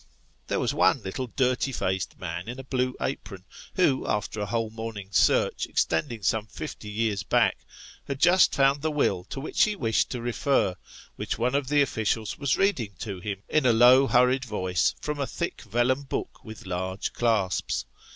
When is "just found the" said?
8.19-8.89